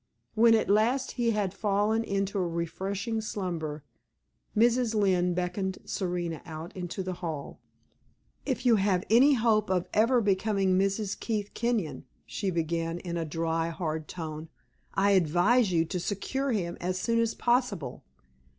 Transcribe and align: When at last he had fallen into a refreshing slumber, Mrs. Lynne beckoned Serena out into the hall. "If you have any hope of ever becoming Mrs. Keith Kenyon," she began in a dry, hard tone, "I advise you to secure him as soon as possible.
When 0.33 0.55
at 0.55 0.67
last 0.67 1.11
he 1.11 1.29
had 1.29 1.53
fallen 1.53 2.03
into 2.03 2.39
a 2.39 2.47
refreshing 2.47 3.21
slumber, 3.21 3.83
Mrs. 4.57 4.95
Lynne 4.95 5.35
beckoned 5.35 5.77
Serena 5.85 6.41
out 6.43 6.75
into 6.75 7.03
the 7.03 7.13
hall. 7.21 7.59
"If 8.43 8.65
you 8.65 8.77
have 8.77 9.03
any 9.11 9.35
hope 9.35 9.69
of 9.69 9.85
ever 9.93 10.19
becoming 10.19 10.75
Mrs. 10.75 11.19
Keith 11.19 11.53
Kenyon," 11.53 12.05
she 12.25 12.49
began 12.49 12.97
in 12.97 13.15
a 13.15 13.25
dry, 13.25 13.69
hard 13.69 14.07
tone, 14.07 14.49
"I 14.95 15.11
advise 15.11 15.71
you 15.71 15.85
to 15.85 15.99
secure 15.99 16.51
him 16.51 16.77
as 16.81 16.97
soon 16.99 17.19
as 17.19 17.35
possible. 17.35 18.03